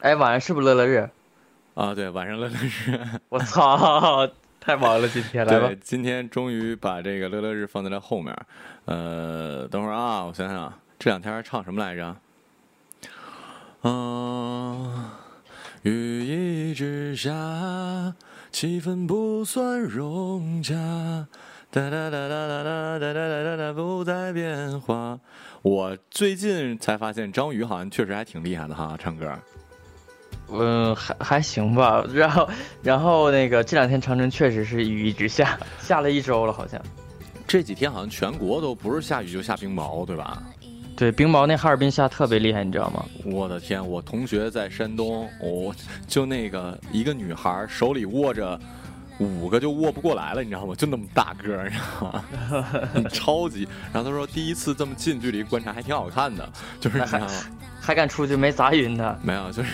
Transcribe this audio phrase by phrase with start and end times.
[0.00, 1.08] 哎，晚上是不是乐乐日？
[1.74, 2.98] 啊，对，晚上乐乐日。
[3.28, 4.28] 我操，
[4.60, 5.70] 太忙了，今天来吧。
[5.80, 8.36] 今天终于把这个乐乐日放在了后面。
[8.86, 12.16] 呃，等会儿啊，我想想，这两天唱什么来着？
[13.82, 15.10] 嗯，
[15.82, 17.32] 雨一直下，
[18.50, 20.74] 气氛不算融洽，
[21.70, 25.18] 哒哒哒哒哒哒哒哒哒哒不再变化。
[25.62, 29.32] 我最近才发现张宇好像确实还挺厉害的哈，唱歌。
[30.50, 32.04] 嗯，还还行吧。
[32.14, 32.48] 然后，
[32.82, 36.80] 然后那个这两天长春确实是雨一直下， 下了一周了，好像。
[37.46, 40.42] 这几天好像全国都不是下雨就下冰雹，对吧？
[40.96, 43.04] 对，冰雹那哈尔滨下特别厉害，你知道吗？
[43.24, 45.74] 我的天，我同学在山东，哦，
[46.06, 48.58] 就那个一个女孩手里握着
[49.18, 50.74] 五个就握不过来了，你知道吗？
[50.74, 52.24] 就那么大个，你知道吗？
[53.12, 53.68] 超级。
[53.92, 56.48] 然后他说第一次这么近距离观察还挺好看的，
[56.80, 57.02] 就是？
[57.80, 59.16] 还敢出去没砸晕他？
[59.22, 59.70] 没有，就是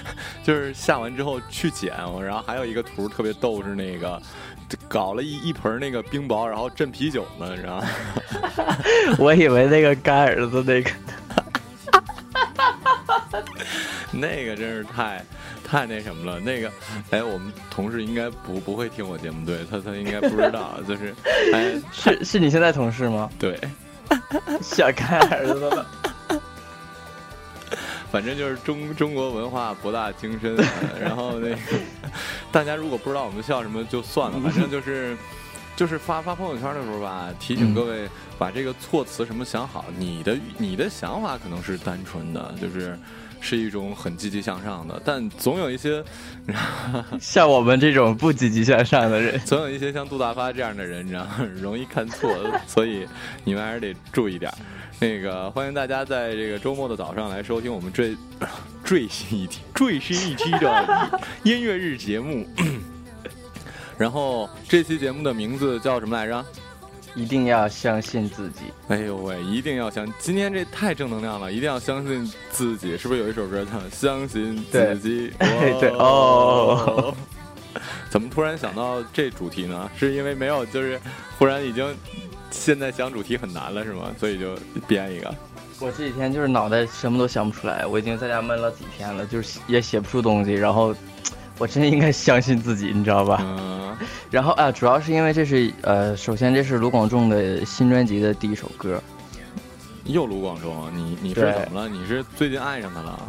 [0.42, 4.20] 就是下完之后去捡，然后还有一个图特别逗，是那个
[4.88, 7.86] 搞了一一盆那个冰雹，然后镇啤酒呢，你知道吗？
[9.18, 10.90] 我以为那个干儿子那个，
[14.10, 15.24] 那个真是太
[15.64, 16.40] 太那什么了。
[16.40, 16.70] 那个，
[17.10, 21.14] 哎，我们同事应该不不会听我节目，对他他应该不知道，就是
[21.54, 23.30] 哎，是 是你现在同事吗？
[23.38, 23.58] 对，
[24.60, 25.86] 小干儿子了。
[28.10, 30.56] 反正就是中中国文化博大精深，
[31.00, 31.56] 然后那个
[32.50, 35.16] 大家如果不知道我们笑什么就算了，反正就是
[35.80, 38.06] 就是发发朋友圈的时候吧，提醒各位
[38.38, 39.86] 把这个措辞什么想好。
[39.96, 42.98] 你的你的想法可能是单纯的，就是
[43.40, 46.04] 是一种很积极向上的，但总有一些
[47.18, 51.26] 像我们这种不积极向上的人， 总有一些像杜大发这样的人，你知道
[51.62, 52.30] 容易看错，
[52.66, 53.08] 所以
[53.42, 54.52] 你们还是得注意点。
[54.98, 58.14] 那个欢迎大家在这个周末的早上来收听我们最
[58.84, 62.46] 最新一期最新一期的音乐日节目。
[64.00, 66.42] 然后这期节目的名字叫什么来着？
[67.14, 68.60] 一定要相信自己。
[68.88, 70.10] 哎呦喂，一定要相！
[70.18, 72.96] 今天这太正能量了，一定要相信自己。
[72.96, 75.30] 是不是有一首歌叫《相信自己》？
[75.38, 77.14] 对对哦。
[78.08, 79.90] 怎么突然想到这主题呢？
[79.94, 80.98] 是因为没有，就是
[81.38, 81.94] 忽然已经。
[82.50, 84.10] 现在想主题很难了是吗？
[84.18, 84.56] 所以就
[84.88, 85.32] 编一个。
[85.78, 90.52] 我这几天就是脑袋什么都想不出来，我已经在家闷了几天了，就是也写不出东西。
[90.52, 90.94] 然后，
[91.60, 93.38] 我真应该相信自己，你知道吧？
[93.42, 93.96] 嗯。
[94.30, 99.00] 然后啊，主要是因为这是呃，首先这是卢广仲的新专辑的第一首歌。
[100.04, 101.88] 又卢广仲，你你是怎么了？
[101.88, 103.28] 你是最近爱上他了？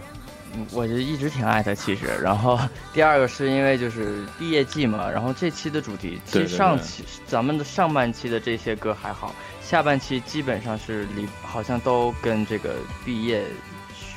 [0.72, 2.06] 我就一直挺爱他，其实。
[2.24, 2.58] 然后
[2.94, 13.44] 第二个是因为就是毕业季嘛，然后这期的主题，其实上期咱们的上半期的这些歌还好，下半期基本上是离好像都跟这个毕业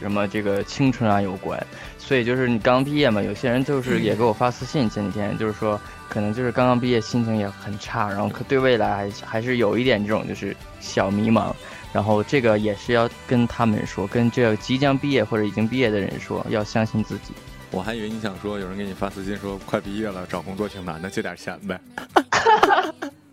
[0.04, 1.58] 什么这个青春啊有关，
[1.98, 5.80] 所以就是你刚毕业嘛，有些人就是也给我发私信，前几天就是说
[6.10, 11.54] 可能就是刚刚毕业，心情也很差，然后可对未来还还是有一点这种就是小迷茫。
[11.90, 17.32] 然后这个也是要跟他们说，跟这个即将毕业或者已经毕业的人说，要相信自己。
[17.70, 21.80] 我还以为你想说，有人给你发私信说，快毕业了，找工作挺难的，借点钱呗。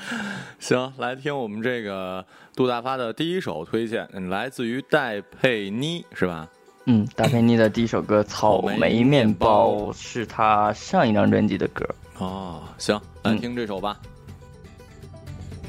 [0.58, 2.24] 行，来听我们这个
[2.54, 6.48] 杜大发的第一首推荐，来自于戴佩妮，是吧？
[6.86, 11.86] 嗯，戴佩妮的第一首歌《草莓面包》是她上一张专辑的歌。
[12.18, 14.00] 哦，行，来听这首吧。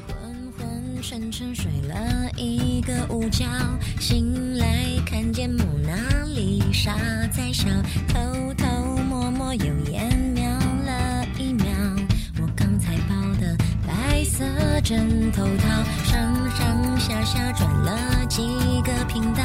[0.08, 3.46] 昏昏沉沉睡了一个午觉，
[4.00, 4.66] 醒来
[5.06, 5.94] 看见蒙娜
[6.34, 6.96] 丽莎
[7.32, 7.68] 在笑，
[8.08, 8.66] 偷偷
[9.08, 10.33] 摸摸又揠
[14.36, 14.44] 色
[14.82, 15.68] 枕头套，
[16.02, 18.42] 上上下下转了几
[18.82, 19.44] 个频道，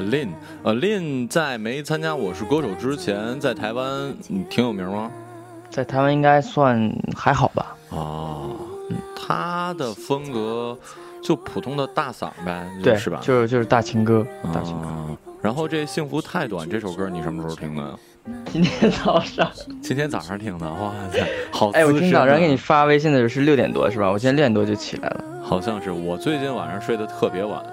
[0.00, 0.28] Alin
[0.64, 3.86] Alin 在没参加《我是歌手》之前，在台湾
[4.30, 5.10] 嗯挺有名吗？
[5.70, 7.76] 在台湾应该算还好吧？
[7.90, 8.56] 哦，
[9.14, 10.76] 他的风格
[11.22, 13.20] 就普通的大嗓呗，对，是吧？
[13.22, 14.86] 就是就是大情歌，大情歌。
[14.86, 15.16] 啊。
[15.42, 17.98] 然后这《幸福太短》这首歌你什么时候听的？
[18.52, 19.50] 今天早上，
[19.82, 24.10] 今天早上听的，哇塞，好哎，我今天早上给你发微信的时候是六点多是吧？
[24.10, 25.24] 我今天六点多就起来了。
[25.42, 27.64] 好像是我最近晚上睡得特别晚，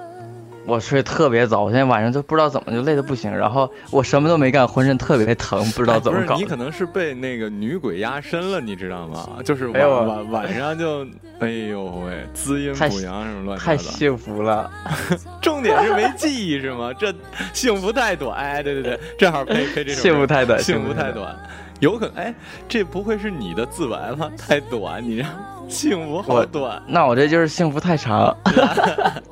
[0.68, 6.34] 我睡特别早，我现在晚上就不知道怎么就累得不行，然后我什么都没干，浑身特别疼，不知道怎么搞。
[6.34, 9.40] 哎不是你可能是被那个女鬼压身了，你知道吗？
[9.46, 11.06] 就是晚、哎晚晚上就，
[11.40, 13.78] 哎呦喂，滋阴补阳什么乱七八糟。
[13.78, 14.70] 太幸福了，
[15.42, 16.92] 重点是没记忆是吗？
[16.94, 17.14] 这
[17.54, 21.12] 幸福太短，哎，对对对，正好配配这首歌幸福太短，幸福太。
[21.14, 21.34] 短，
[21.80, 22.36] 有可能哎，
[22.68, 24.30] 这不会是你的自白吗？
[24.38, 25.30] 太短，你让
[25.70, 26.84] 幸福好短。
[26.86, 28.36] 那我这就是幸福太长。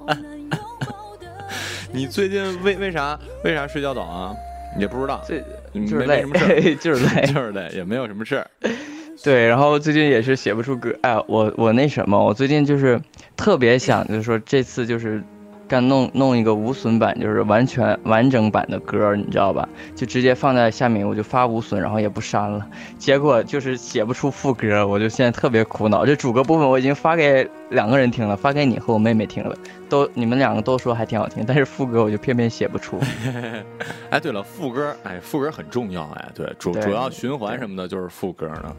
[1.95, 4.35] 你最近为为啥为啥睡觉早啊？
[4.77, 5.39] 也不知道，这
[5.87, 6.23] 就是累
[6.75, 7.25] 就是累。
[7.33, 8.47] 就是累，也没有什么事儿。
[9.23, 12.99] 对，然后最近也是写不出歌，哎，我我那什么，我最近就是
[13.37, 15.23] 特别想，就是说这次就是
[15.67, 19.67] 干弄弄一个无损版，就是完全完整版的歌，你知道吧？
[19.95, 22.65] 就直接放在下面，我就发无损，然后也不删了。
[22.98, 26.05] 结果就是写不出副歌，我就现在特别苦恼。
[26.05, 29.55] 这主歌部分我已经发给两个人听了，发给你和我妹妹听了，
[29.89, 33.00] 都你们两个都说还挺好听，但是副歌我就偏偏写不出。
[34.12, 38.75] 哎，对了，副歌，哎，副歌很重要，哎，对，主对主要循环什么的就是副歌呢。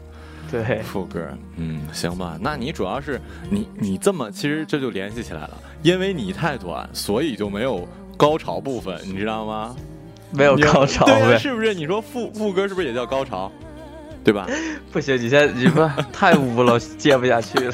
[0.49, 1.21] 对，副歌，
[1.57, 5.51] 嗯，行吧，那你主要是你你这么，其实这就联系起来了，
[5.83, 9.75] 因为你太短，所以就没有高潮部分，你知道吗？
[10.31, 11.37] 没有高潮对啊，呗？
[11.37, 11.73] 是不是？
[11.73, 13.51] 你说副副歌是不是也叫高潮？
[14.23, 14.45] 对吧？
[14.91, 17.73] 不行，你现在你不 太污了，接不下去了。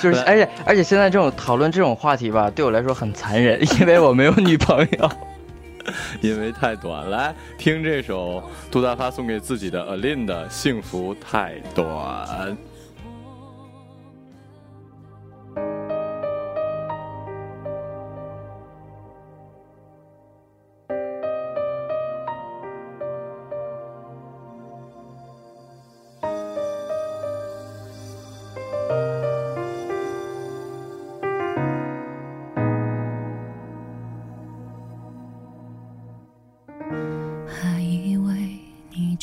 [0.00, 5.10] 就是，而且而且现在这种讨论这种话题吧，对我来说很残忍，因为我没有女朋友。
[6.20, 11.86] 因为太短，来听这首杜大发送给自己的 Alin 的《幸福太短》。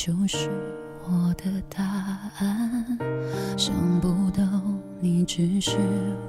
[0.05, 0.47] 就是
[1.09, 1.83] 我的答
[2.37, 2.85] 案，
[3.57, 4.43] 想不到
[4.99, 5.71] 你只是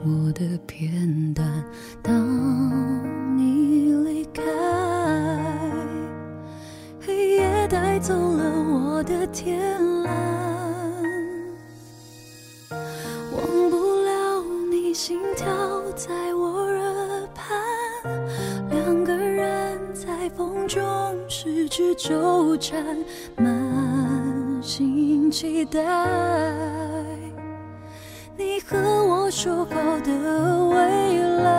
[0.02, 1.06] 我的片
[25.66, 25.80] 待
[28.36, 30.12] 你和我说好的
[30.68, 31.50] 未来，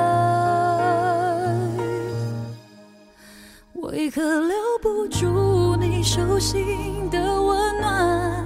[3.75, 8.45] 为何留不住你手心的温暖？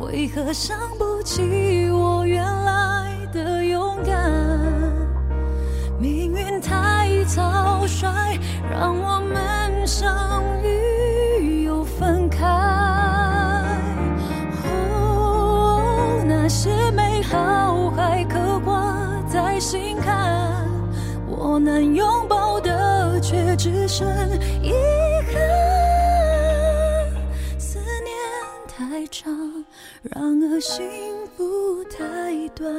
[0.00, 4.30] 为何想不起我原来的勇敢？
[5.98, 8.38] 命运太草率，
[8.70, 10.42] 让我们相
[17.32, 18.94] 好还刻挂
[19.26, 20.68] 在心坎，
[21.26, 24.06] 我能拥抱的却只剩
[24.62, 24.70] 遗
[25.32, 25.40] 憾。
[27.58, 28.14] 思念
[28.68, 29.32] 太长，
[30.02, 30.84] 然而幸
[31.34, 32.70] 福太短。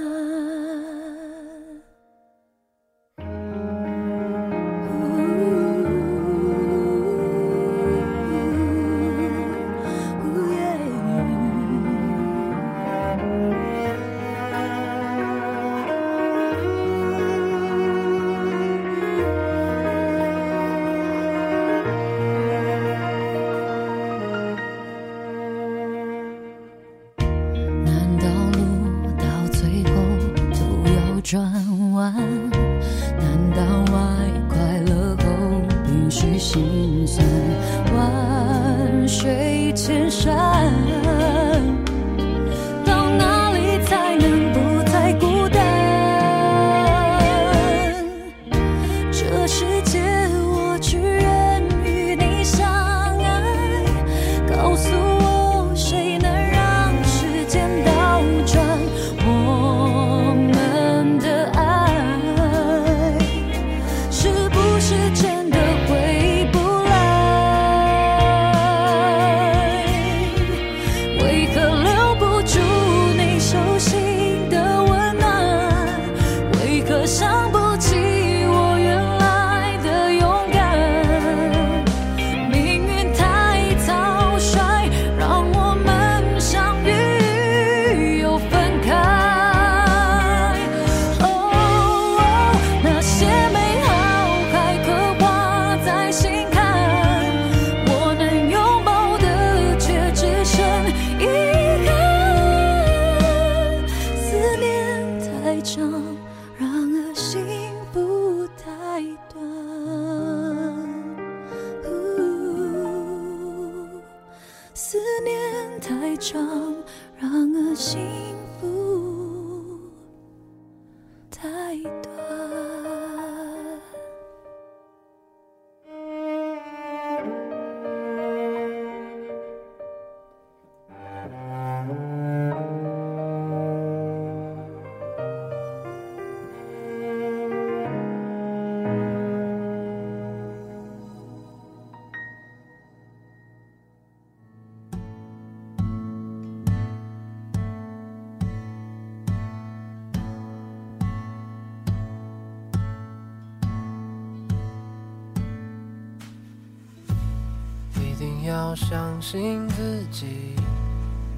[158.73, 160.55] 要相信自己，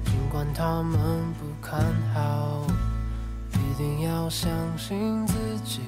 [0.06, 0.98] 尽管他们
[1.34, 2.64] 不看好。
[3.52, 5.82] 一定要相信自己，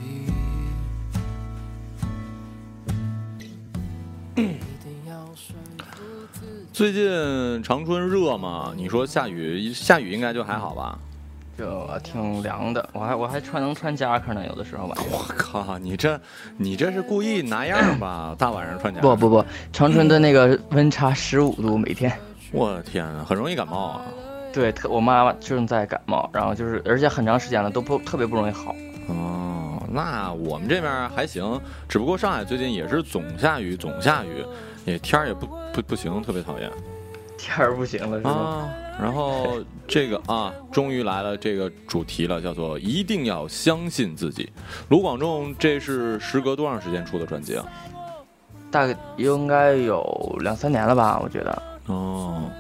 [6.71, 8.75] 最近长春热嘛？
[8.77, 10.99] 你说下雨，下雨应该就还好吧？
[11.57, 15.07] 就挺凉的，我还我还穿能穿夹克呢，有的时候晚上。
[15.11, 15.19] 我
[15.51, 16.21] 靠，你这
[16.57, 18.35] 你这是故意拿样吧？
[18.39, 19.01] 大晚上穿夹？
[19.01, 22.13] 不不不，长春的那个温差十五度每天。
[22.53, 24.03] 我的天啊，很容易感冒啊。
[24.53, 28.75] 对，特我妈妈正在感冒，然后就是而且很长时间了都不特别不容易好。
[29.09, 34.45] 哦，那我们这边还行，只不过上海最近也是总下雨，总下雨，
[34.85, 36.71] 也天儿也不不不行，特别讨厌。
[37.39, 38.31] 天儿不行了是吧？
[38.31, 44.51] 啊，然后这个啊，终于来了这个主题了，叫做一定要相信自己。
[44.89, 47.65] 卢广仲，这是时隔多长时间出的专辑啊？
[48.71, 51.63] 大概应该有两三年了吧，我觉得。
[51.87, 52.51] 哦，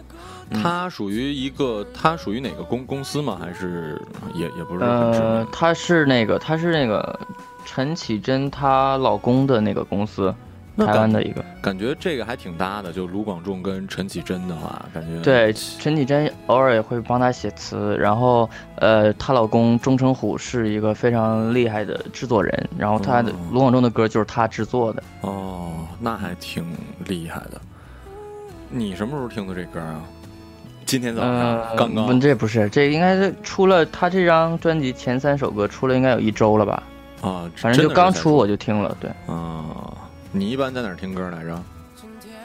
[0.51, 3.37] 他属于一个，他属于哪个公公司吗？
[3.39, 4.01] 还是
[4.35, 7.21] 也也不是很知他是那个他是那个
[7.67, 10.48] 陈绮贞她老公的那个公司，那
[10.87, 11.45] 台湾的一个。
[11.61, 25.03] 感觉这个还挺搭的，就卢广仲跟陈绮贞的话，感觉对，陈绮贞偶尔也会帮他写词，然后呃，她老公钟成虎是一个非常厉害的制作人，然后他的哦卢广仲的歌就是他制作的。
[25.23, 26.65] 哦，那还挺
[27.07, 27.61] 厉害的。
[28.71, 30.01] 你什么时候听的这歌啊？
[30.87, 36.83] 今天早上、呃，刚刚不，这不是，这应该是出了他这张专辑前三首歌出了应该有一周了吧，
[37.21, 38.97] 啊，反正就刚出我就听了。
[38.99, 39.67] 对啊。
[40.33, 41.63] 你一般在哪儿听歌来着？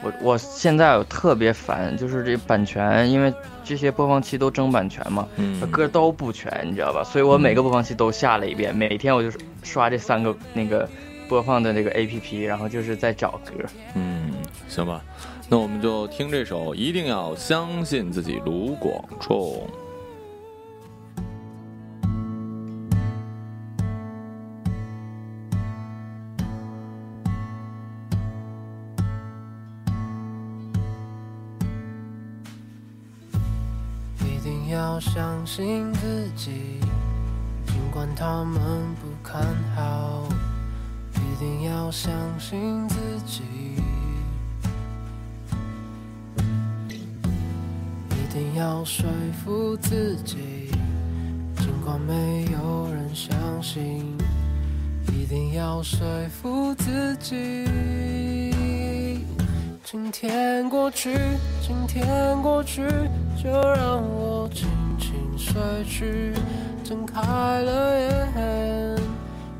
[0.02, 3.32] 我我现在我特别烦，就是这版权，因为
[3.64, 7.02] 这些播放器都争版权嘛，嗯，歌都不全，你知道吧？
[7.02, 9.30] 所以我每个播放器都下了一遍，每天我就
[9.62, 10.86] 刷这三个那个
[11.26, 13.64] 播放的那个 A P P，然后就是在找歌。
[13.94, 14.34] 嗯，
[14.68, 15.00] 行吧，
[15.48, 19.66] 那我们就听这首《一定要相信自己》，卢广仲。
[34.74, 36.80] 要相信自己，
[37.64, 38.60] 尽管他们
[39.00, 39.40] 不看
[39.76, 40.28] 好。
[41.14, 43.42] 一定要相信自己，
[48.10, 49.08] 一定要说
[49.44, 50.70] 服自己，
[51.56, 53.32] 尽管没有人相
[53.62, 54.16] 信。
[55.12, 58.33] 一定要说服自己。
[59.94, 61.16] 今天过去，
[61.64, 62.04] 今天
[62.42, 62.82] 过去，
[63.40, 65.54] 就让我轻轻睡
[65.84, 66.32] 去，
[66.82, 68.98] 睁开了眼，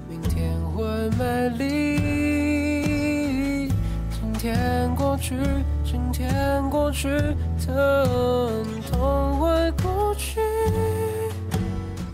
[0.08, 0.84] 明天会
[1.16, 1.62] 美丽。
[4.10, 5.36] 今天过去，
[5.84, 7.08] 今天过去，
[7.64, 10.40] 疼痛会过去，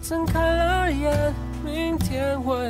[0.02, 1.32] 睁开了眼，
[1.64, 2.68] 明天会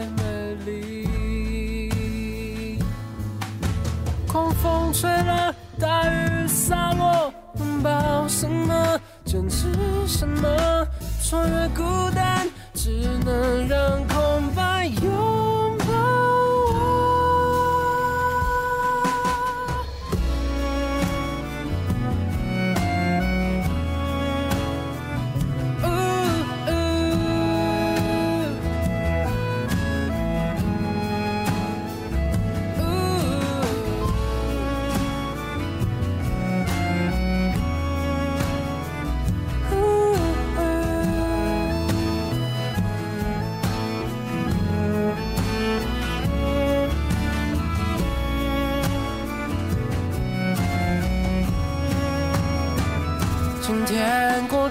[4.41, 9.67] 狂风吹了，大雨洒落，拥抱什么，坚持
[10.07, 10.87] 什么，
[11.23, 11.83] 穿越孤
[12.15, 12.91] 单，只
[13.23, 13.79] 能让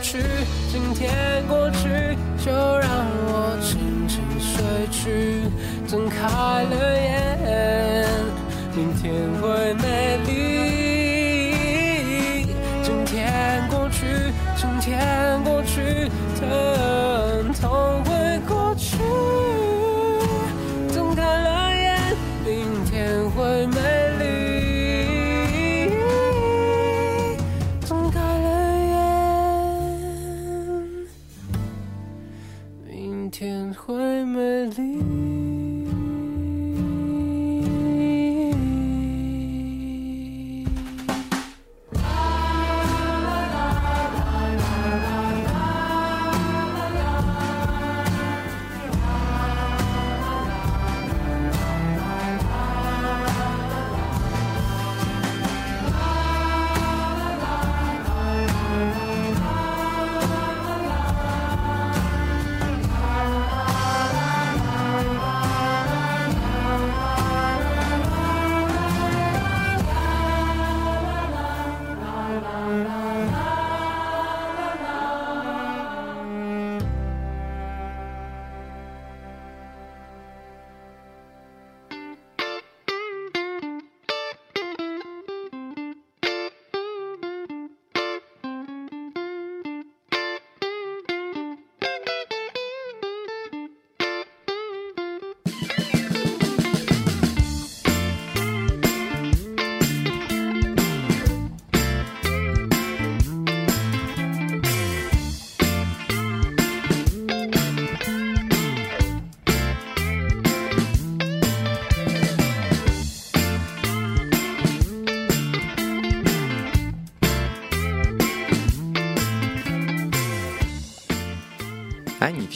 [0.02, 0.18] 去，
[0.72, 1.59] 今天过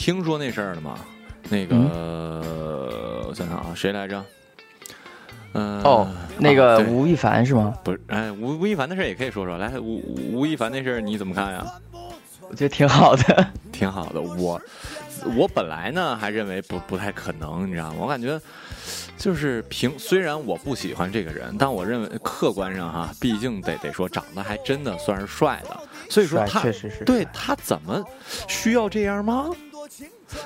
[0.04, 0.98] 听说那事儿了吗？
[1.48, 1.74] 那个，
[3.26, 4.22] 我想想啊，谁来着？
[5.54, 6.06] 嗯、哦，
[6.38, 7.74] 那个啊吴亦凡是吗？
[7.82, 9.56] 不是，哎，吴吴亦凡的事儿也可以说说。
[9.56, 11.64] 来，吴吴吴亦凡那事儿你怎么看呀？
[12.50, 13.46] 我觉得挺好的。
[13.72, 14.20] 挺好的。
[14.20, 14.60] 我
[15.38, 17.96] 我本来呢还认为不不太可能，你知道吗？
[18.00, 18.38] 我感觉
[19.16, 25.74] 就是凭虽然我不喜欢这个人，但我认为客观上哈，毕竟得得说长得还真的算是帅的。
[26.10, 28.04] 所以说他确实是对他怎么
[28.48, 29.48] 需要这样吗？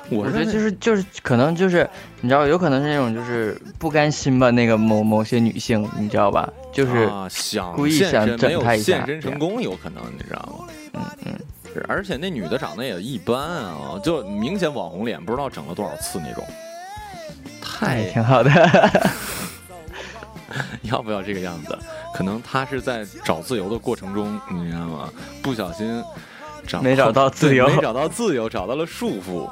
[0.09, 1.89] 我我觉得就是就是可能就是
[2.21, 6.51] 你知道，有可能是那种就是不甘心吧，那个某某些女性，你知道吧？
[6.73, 10.67] 就是、啊、想故意现想整身没有他一下现身成功，有可能你知道吗？
[10.93, 11.39] 嗯嗯，
[11.73, 16.43] 是而且那女的长得也一般啊，就明显网红脸，不知道整了多少次那种。
[17.61, 18.51] 太也挺好的。
[20.81, 21.77] 要不要这个样子？
[22.13, 25.09] 可能她是在找自由的过程中，你知道吗？
[25.41, 26.03] 不小心
[26.69, 29.49] 找没找到 自由没找到自由，找到了束缚。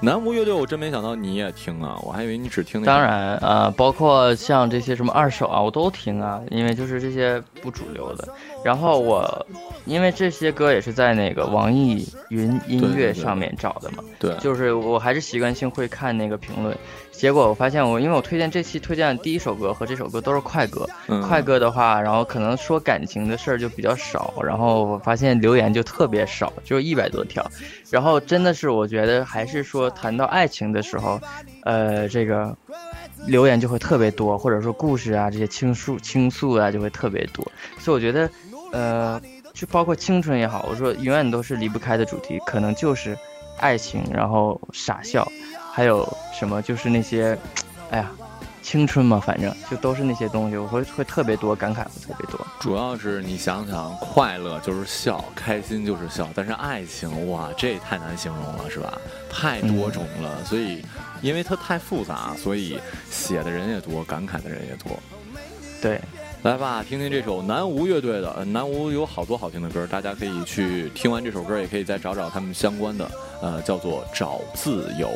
[0.00, 1.98] 南无乐队，我真没想到你也听啊！
[2.04, 2.86] 我还以为你只听那。
[2.86, 8.28] 当然啊、呃包括像这些什么二手啊，我都听啊，因为就是这些不主流的。
[8.64, 9.44] 然后我
[9.86, 16.78] 因为这些歌也是在那个网易云音乐上面找的嘛，对，就是我还是习惯性会看那个评论。
[17.18, 21.20] 结果我发现我，因为我推荐这期推荐的第一首歌和这首歌都是快歌，嗯。
[21.20, 27.44] 快歌的话，然后可能说感情的事儿就比较少，然后我发现留言就特别少，就一百多条，
[27.90, 31.20] 然后真的是我觉得还是说谈到爱情的时候，
[31.64, 32.56] 呃，这个
[33.26, 37.44] 留言就会特别多，或者说故事啊这些倾诉倾诉啊就会特别多，
[37.80, 38.30] 所以我觉得，
[38.70, 39.20] 呃，
[39.52, 43.18] 就包括青春也好，我说永远都是离不开的主题，可能就是
[43.58, 45.26] 爱情，然后傻笑，
[45.78, 47.38] 还有什么就是那些，
[47.90, 48.10] 哎呀。
[48.60, 52.46] 青春嘛，反正就都是那些东西，我会会特别多感慨，会特别多。
[52.60, 58.98] 主要是你想想，快乐就是笑，开心就是笑，但是爱情哇，这也太难形容了，是吧？
[59.30, 60.84] 太多种了，所以
[61.22, 64.92] 因为它太复杂，所以写的人也多，感慨的人也多。
[65.80, 65.98] 对，
[66.42, 68.30] 来吧，听听这首南无乐队的。
[68.32, 73.10] 呃南无有好多好听的歌，大家可以去听完这首歌，也可以再找找他们相关的，
[73.40, 75.08] 呃，叫做《找自由》。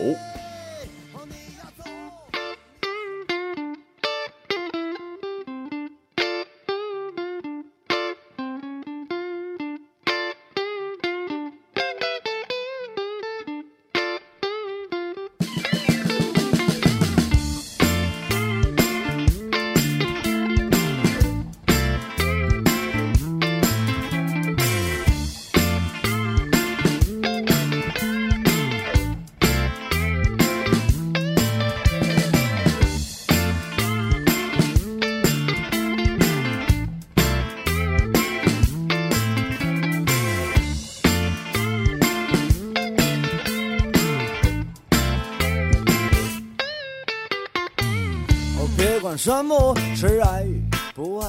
[49.25, 49.73] 什么？
[49.95, 50.61] 是爱与
[50.97, 51.29] 不爱，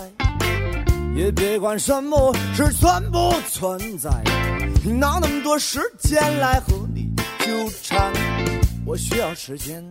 [1.16, 2.36] 也别管什么？
[2.56, 4.10] 是存不存在，
[4.84, 5.44] 哪那么？
[5.44, 7.14] 多时间来和你
[7.46, 8.12] 纠缠？
[8.84, 9.86] 我需要时间，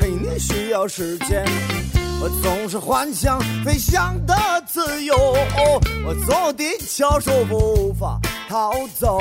[0.00, 1.44] 嘿，你需要时间。
[2.20, 4.34] 我总是幻想飞翔的
[4.66, 5.16] 自由，
[6.04, 9.20] 我坐地翘首无法逃走，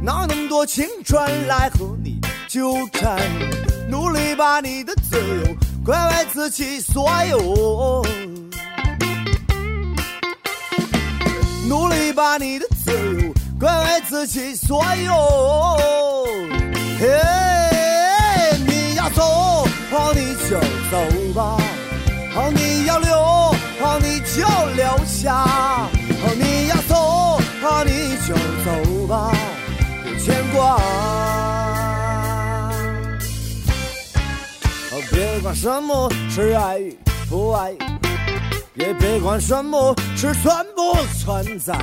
[0.00, 0.48] 哪那么？
[0.48, 3.18] 多青春来和你纠缠？
[3.88, 5.49] 努力把你的自由
[5.90, 8.06] 归为自己所有，
[11.68, 16.28] 努力把你的自由归为自己所有。
[17.00, 17.08] 嘿，
[18.68, 20.60] 你要走，好你就
[20.92, 20.96] 走
[21.34, 21.58] 吧；
[22.36, 25.32] 好你要留，好你就留下；
[26.22, 29.32] 好你要走，好你就走吧，
[35.54, 36.96] 什么是爱与
[37.28, 37.72] 不爱，
[38.74, 41.74] 也别管什么是存不存在，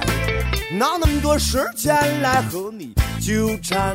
[0.72, 3.94] 哪那么多时间来和你纠缠？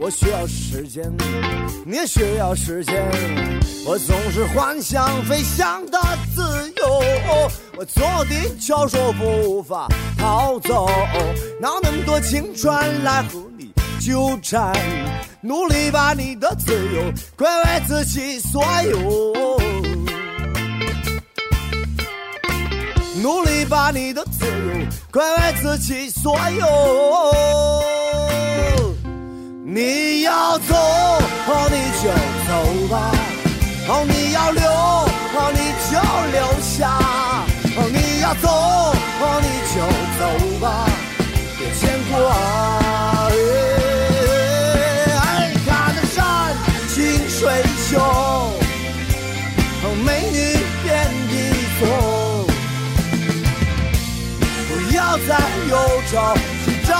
[0.00, 1.10] 我需要时间，
[1.86, 3.02] 你也需要时间。
[3.86, 5.98] 我总是幻想飞翔的
[6.34, 6.42] 自
[6.76, 7.02] 由，
[7.76, 10.86] 我坐地翘首无法逃走，
[11.60, 14.72] 哪那么多青春来和你纠缠？
[15.40, 19.56] 努力把你的自由归为自己所有，
[23.22, 24.52] 努力把你的自由
[25.12, 26.66] 归为自己所有。
[29.64, 30.74] 你要走，
[31.70, 32.10] 你就
[32.48, 32.50] 走
[32.88, 33.12] 吧；
[34.08, 34.62] 你要留，
[35.52, 36.00] 你就
[36.32, 36.90] 留下；
[37.92, 38.92] 你要走，
[39.40, 39.78] 你就
[40.18, 40.20] 走
[40.60, 40.66] 吧，
[41.56, 43.07] 别牵挂。
[47.90, 47.96] 秀，
[50.04, 50.36] 美女
[50.82, 50.86] 遍
[51.30, 51.32] 地
[51.80, 51.82] 走，
[54.68, 55.30] 不要再
[55.70, 55.72] 忧
[56.10, 56.12] 愁
[56.66, 56.90] 寻找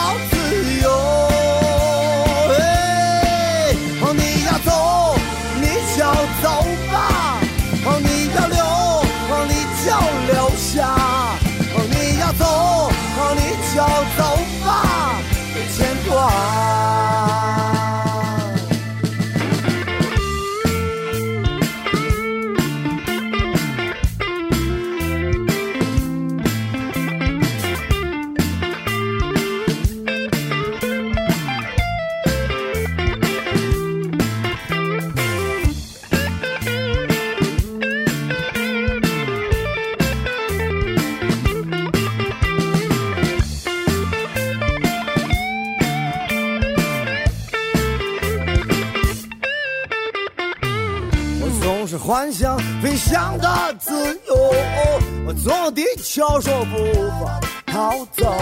[55.71, 56.77] 地球说不
[57.21, 58.35] 放逃走，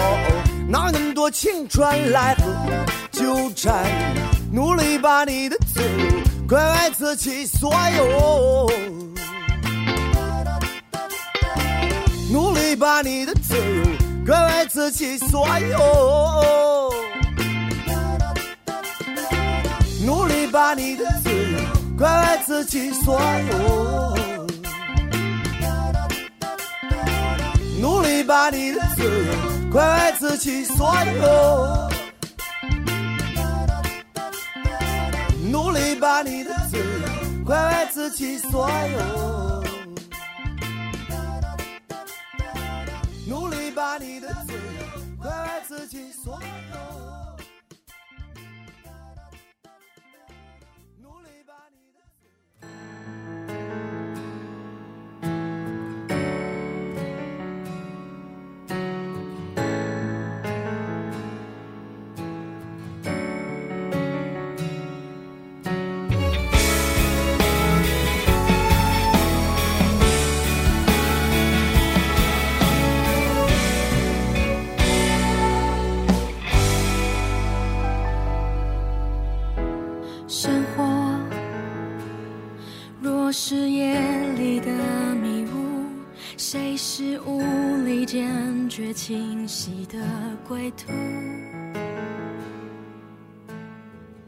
[0.69, 2.45] 哪有那么多青春来和
[3.11, 3.85] 纠缠？
[4.53, 5.87] 努力把你的自由
[6.49, 8.71] 归为自己所有，
[12.33, 13.85] 努力把你的自由
[14.25, 16.93] 归为自己所有。
[20.05, 21.59] 努力把你的自由
[21.99, 24.16] 归为自己所有，
[28.27, 31.89] 把你的自由归为自己所有，
[35.49, 36.83] 努力把你的自由
[37.45, 39.63] 归为自己所有，
[43.29, 44.59] 努力把你的自由
[45.23, 45.37] 归为
[45.69, 46.47] 自己所有。
[89.07, 90.01] 清晰的
[90.49, 90.91] 归途？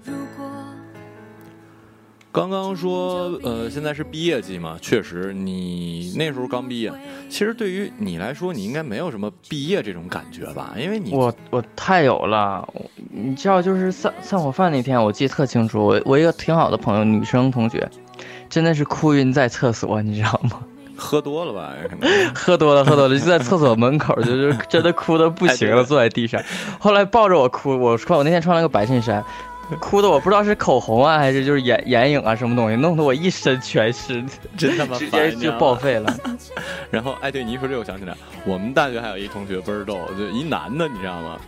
[0.05, 0.49] 如果
[2.31, 6.93] 刚刚说，呃，现在是毕业季嘛，确实，你那时候刚毕业，
[7.29, 10.73] 其实对于你来说，你应该没有什么毕业这种感觉吧？
[10.79, 12.64] 因为你我我太有了，
[13.11, 15.85] 你知道，就是散散伙饭那天，我记得特清楚。
[15.85, 17.91] 我我一个挺好的朋友，女生同学，
[18.49, 20.62] 真的是哭晕在厕所，你知道吗？
[20.98, 21.72] 喝多了吧？
[21.88, 26.42] 可能 喝多了，喝多了，就在厕所门口，就是 真的哭的不行了，坐在地上。
[26.78, 29.24] 后来抱着我哭，我穿我那天穿了个白衬衫，
[29.80, 34.24] 哭的我不知道是口红啊，还是就是眼眼影啊什么东西，弄得我一身全是，
[34.56, 35.74] 真他妈直烦接就报。
[35.74, 36.14] 废了。
[36.90, 38.14] 然后，哎，对你一说这，我想起来，
[38.48, 41.38] 我们大学还有一同学倍儿逗，就一男的，你知道吗？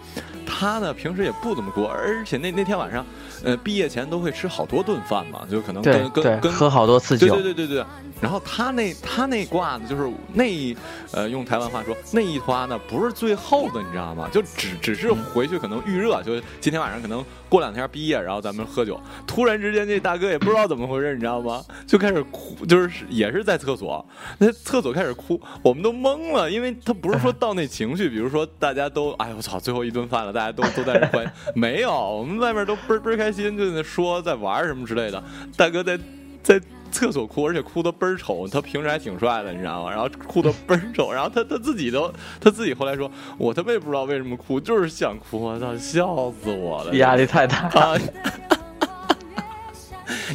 [0.46, 3.06] 他呢平时也不怎么过，而且那那天晚上，
[3.42, 7.84] 呃，毕业前都会吃好多顿饭嘛，就可能跟跟，跟喝好多次酒对对对对。
[8.20, 10.76] 然后他那他那挂呢，就是那一
[11.12, 14.28] 呃用台湾话说那一花呢不是最后的，你知道吗？
[14.30, 19.00] 就只只是回去可能预热，就今天晚上可能过两天毕业，然后咱们喝酒。
[19.26, 21.64] 突然之间这大哥也不知道怎么回事，你知道吗？
[21.86, 24.04] 就开始哭，就是也是在厕所，
[24.36, 35.22] 那厕所开始哭，我们都懵了，因为他不是说到那情绪，比如说大家都哎我操，最后一顿饭了，大家都都在这欢，没有，我们外面都倍儿倍儿开心，就在那说在玩什么之类的。
[35.56, 35.96] 大哥在
[36.42, 38.48] 在厕所哭，而且哭的倍儿丑。
[38.48, 39.90] 他平时还挺帅的，你知道吗？
[39.92, 45.40] 然后哭的倍儿丑，然后他他自己都他自己后来说，我他妈也不知道为什么哭，就是想哭。
[45.40, 46.96] 我操，笑死我了！
[46.96, 47.68] 压力太大。
[47.68, 47.94] 啊，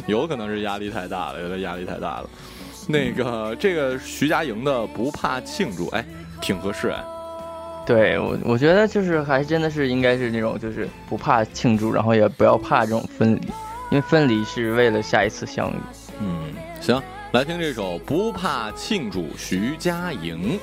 [0.06, 2.30] 有可能是压力太大了，有点压力太大了。
[2.88, 6.06] 那个这个徐佳莹的不怕庆祝，哎，
[6.40, 7.04] 挺合适哎。
[7.86, 13.46] 对我，我觉得就是还真的是应该是那种，就是不怕庆祝，然后也不要怕这种分离，
[13.90, 15.76] 因为分离是为了下一次相遇。
[16.20, 17.00] 嗯，行，
[17.32, 20.58] 来听这首《不怕庆祝》，徐佳莹。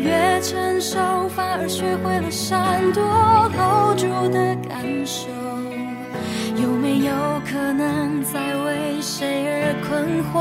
[0.00, 3.02] 越来越成熟，反而学会了闪躲
[3.56, 5.28] hold 住的感受。
[6.62, 7.12] 有没有
[7.44, 10.36] 可能再为谁而困惑？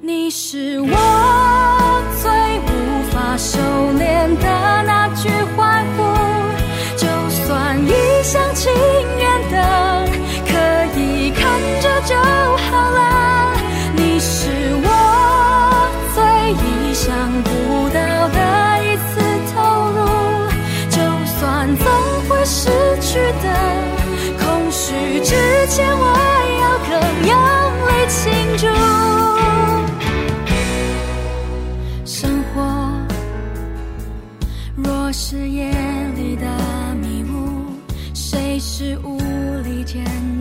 [0.00, 0.86] 你是我
[2.22, 2.70] 最无
[3.10, 3.58] 法收
[3.98, 4.00] 敛
[4.40, 4.48] 的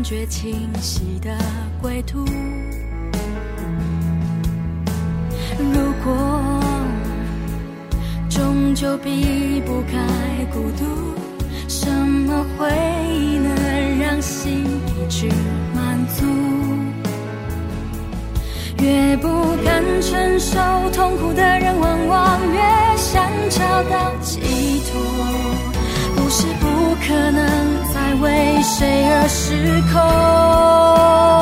[0.08, 1.38] 坚决清晰的
[1.82, 2.24] 归途？
[5.60, 6.62] 如果
[8.30, 9.98] 终究避不开
[10.54, 10.86] 孤独，
[11.68, 12.70] 什么回
[13.10, 15.28] 忆能让心一直
[15.76, 16.24] 满足？
[18.82, 19.28] 越不
[19.66, 20.58] 敢承受
[20.94, 22.62] 痛苦的人，往往越
[22.96, 24.40] 想找到寄
[24.90, 25.02] 托。
[26.16, 27.44] 不是不可能
[27.94, 31.37] 再为谁时空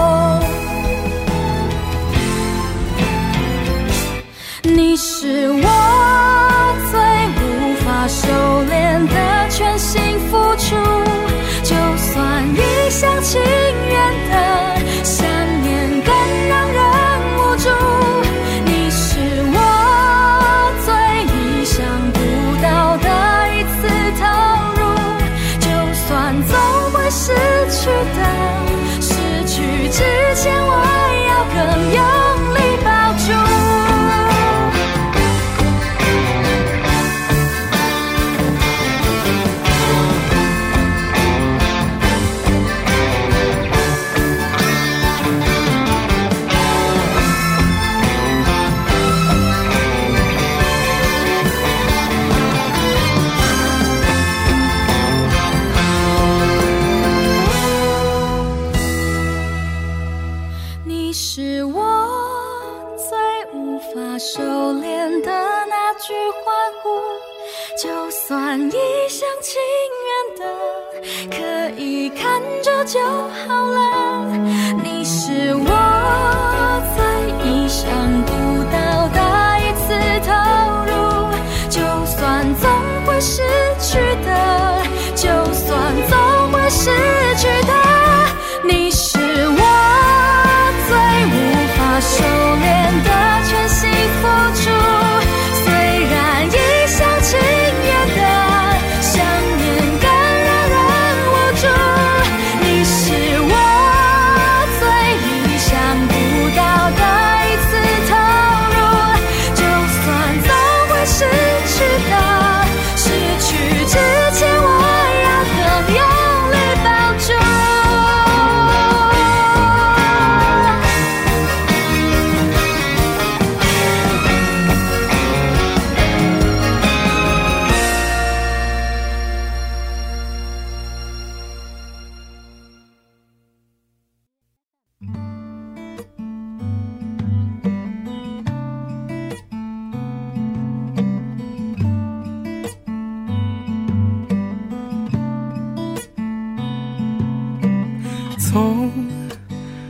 [72.26, 73.00] 看着就
[73.30, 74.65] 好了。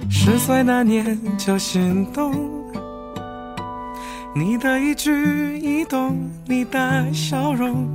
[0.10, 2.34] 十岁那年就心动，
[4.34, 7.88] 你的一举一动，你的笑容，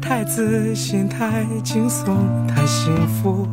[0.00, 3.48] 太自信，太轻松，太幸福。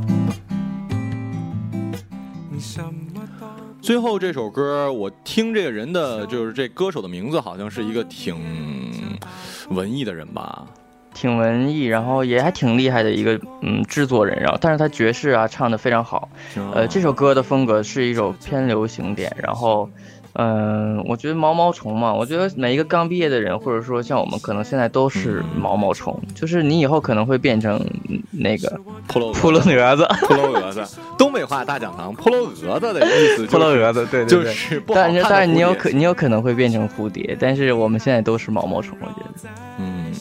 [3.82, 8.36] 最后这首歌，我听这个人的就是这歌手的名字，好像是一个挺
[9.70, 10.66] 文艺的人吧？
[11.14, 16.30] 挺文艺，然后也还挺厉害的一个嗯制作人，然后但是他爵士啊唱的非常好，
[16.74, 19.90] 呃这首歌的风格是一首偏流行点，然后
[20.34, 27.78] 嗯，我觉得毛毛虫嘛，我觉得每一个刚毕业的人，或者说像我们，可能现在都是毛毛虫，就是你以后可能会变成
[28.32, 29.20] 那个 扑
[29.52, 30.88] 棱蛾子， 扑棱蛾子，
[31.18, 34.56] 东北话大讲堂，扑棱蛾子的意思，扑棱蛾子，对对就对。
[34.96, 39.50] 但是但是你有可你有可能会变成蝴蝶，但是我们现在都是毛毛虫，我觉得。
[39.80, 40.14] 嗯，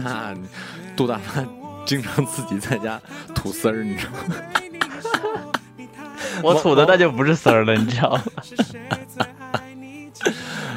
[0.00, 0.34] 那
[0.96, 1.44] 杜大妈
[1.84, 3.00] 经常自己在家
[3.34, 4.34] 吐丝儿，你知道吗？
[6.42, 8.22] 我吐的那就不是丝儿了，你知道吗？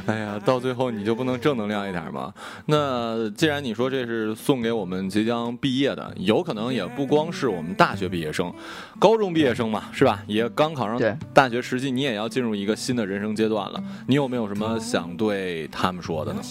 [0.10, 2.34] 哎呀，到最后你就不能正能量一点吗？
[2.66, 8.54] 那既然你说这是送给我们即将毕业的，有可能也不光是我们大学毕业生，
[8.98, 10.24] 高中毕业生嘛，是吧？
[10.28, 11.00] 也刚考上
[11.34, 13.84] 大学，实际你也要进入一个新的人生阶段了。
[14.08, 16.42] 你有没有什么想对他们说的呢？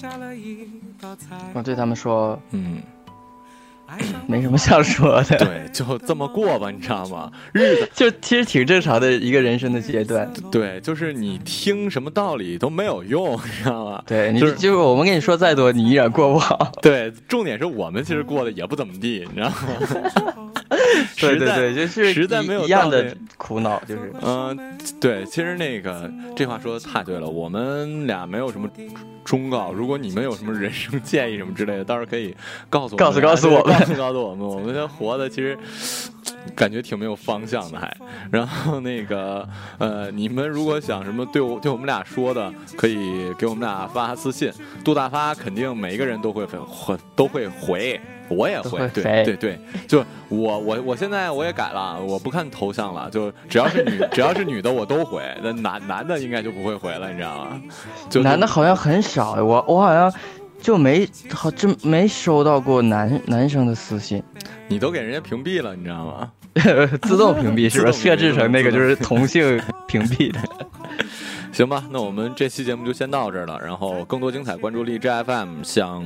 [1.54, 2.80] 我对他们说，嗯，
[4.26, 7.30] 没什么想说的，对，就这么过吧，你知道吗？
[7.52, 10.30] 日子就其实挺正常的一个人生的阶段。
[10.52, 14.02] 对，就是你听什么道理都没有用，你知道吗？
[14.06, 16.70] 对，你就是就是我们跟你说再多，你依然过不好。
[16.82, 19.56] 对，重点是我们其实过得也不怎么地，你知道吗？
[21.18, 28.68] 对实在对对，就是实在没有一样的苦恼，就是嗯、对，其实那个这话说的太对了，我们俩没有什么
[29.24, 32.34] 忠告，如果你们有什么人生建议什么之类的，到时候可以
[32.68, 35.56] 告诉我告诉告诉我们告诉告诉我们，我们这活的其实。
[36.54, 37.94] 感觉挺没有方向的还，
[38.30, 39.46] 然后那个
[39.76, 44.50] 呃，你们如果想什么对我对我们俩说的，可以给我们俩发私信。
[44.82, 57.60] 杜大发肯定每一个人都会回都会回，我也会， 对对对，就我我我现在我也改了，我不看头像了，就只要是女只要是女的我都回，那男男的应该就不会回了，你知道吗？
[58.08, 60.12] 就男的好像很少，我我好像
[60.60, 64.22] 就没好真没收到过男男生的私信，
[64.68, 66.30] 你都给人家屏蔽了，你知道吗？
[67.02, 67.90] 自动屏蔽是吧？
[67.90, 70.40] 自动屏蔽设置成那个就是同性屏蔽的。
[71.58, 73.58] 行吧，那我们这期节目就先到这儿了。
[73.60, 75.60] 然后更多精彩，关注荔枝 FM。
[75.64, 76.04] 想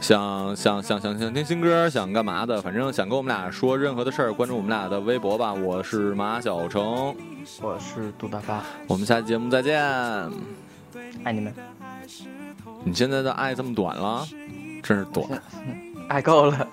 [0.00, 2.62] 想想想想想听新歌，想干嘛的？
[2.62, 5.52] 反正想跟我们俩说任何的事儿，关注我们俩的微博吧。
[5.52, 7.12] 我是马小成，
[7.60, 9.82] 我是杜大发，我们下期节目再见。
[11.24, 11.52] 爱你们，
[12.84, 14.24] 你现在的爱这么短了，
[14.84, 15.26] 真是短。
[16.08, 16.68] 爱够了。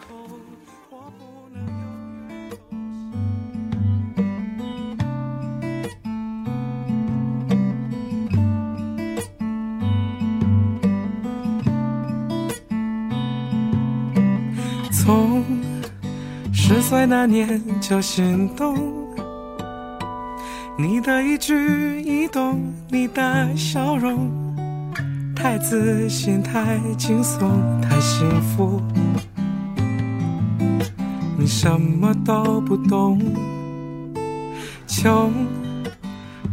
[17.10, 18.76] 那年就心动，
[20.78, 24.30] 你的一举一动，你的笑容，
[25.34, 27.50] 太自信，太轻松，
[27.82, 28.82] 太幸福。
[31.40, 33.22] 你什么都不懂，
[34.86, 35.32] 穷，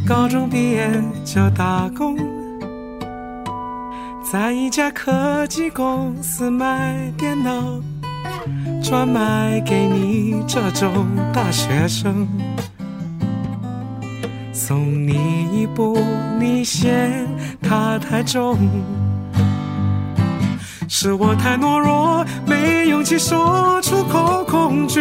[0.07, 0.89] 高中毕业
[1.25, 2.17] 就打工。
[4.23, 7.81] 在一家科技公司卖电脑，
[8.85, 12.29] 专卖给你这种大学生。
[14.53, 15.99] 送你一部，
[16.39, 17.27] 你嫌
[17.63, 18.59] 它太重，
[20.87, 25.01] 是我太懦弱，没勇气说出口，恐惧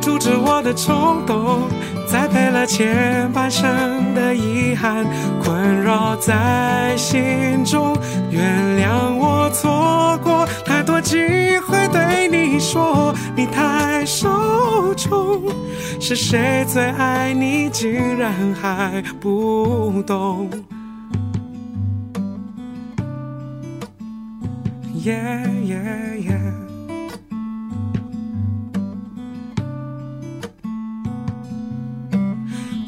[0.00, 1.62] 阻止我的冲动，
[2.06, 5.04] 栽培了前半生的遗憾，
[5.42, 7.96] 困扰在心中。
[8.30, 10.46] 原谅我错过
[10.94, 11.18] 多机
[11.66, 15.42] 会对你说，你太受宠。
[16.00, 20.48] 是谁最爱你，竟然还不懂
[25.04, 26.52] ？Yeah yeah yeah。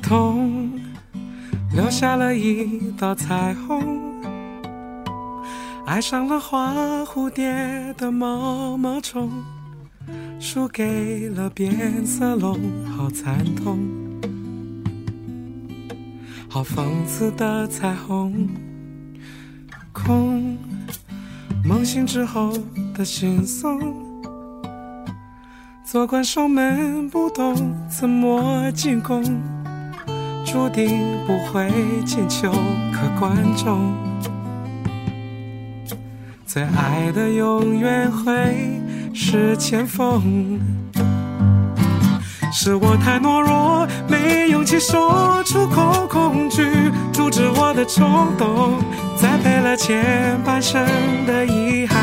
[0.01, 0.71] 痛
[1.73, 4.16] 留下了一道彩虹，
[5.87, 6.75] 爱上了花
[7.05, 9.31] 蝴蝶的毛毛虫，
[10.41, 13.79] 输给了变色龙，好惨痛，
[16.49, 18.49] 好讽刺的彩虹，
[19.93, 20.59] 空，
[21.65, 22.53] 梦醒之后
[22.93, 23.81] 的心松。
[25.85, 29.23] 做关守门不懂怎么进攻，
[30.45, 30.89] 注定
[31.29, 31.71] 不会
[32.05, 32.51] 进球，
[32.93, 33.95] 可观众
[36.57, 38.81] 最爱的永远会
[39.13, 40.59] 是前锋。
[42.51, 48.79] 是我太懦弱，没勇气说出口，恐惧阻止我的冲动，
[49.19, 50.83] 栽培了前半生
[51.27, 52.01] 的遗憾，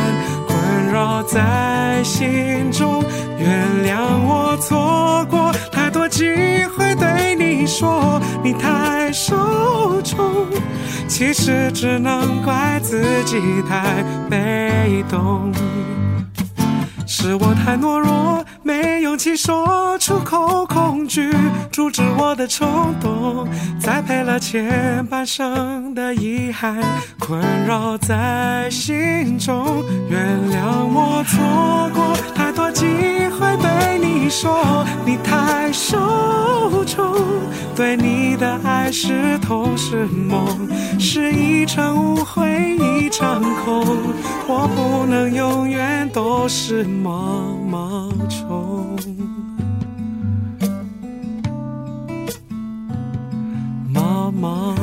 [0.93, 3.03] 绕在心中。
[3.39, 6.23] 原谅我错过太多机
[6.77, 10.45] 会对你说，你太受宠。
[11.07, 13.37] 其实只能怪自己
[13.67, 15.51] 太被动。
[17.25, 21.33] 是我太懦弱，没勇气说出口，恐惧
[21.71, 23.47] 阻止我的冲动，
[23.79, 26.83] 栽培了前半生的遗憾，
[27.17, 29.85] 困扰在心中。
[30.09, 32.85] 原谅我错过太多机
[33.39, 35.97] 会被你你说，你太受
[36.85, 37.13] 宠，
[37.75, 40.47] 对你的爱是痛是梦，
[40.97, 43.83] 是一场误会一场空，
[44.47, 48.97] 我不能永远都是毛毛虫。
[53.93, 54.73] 毛毛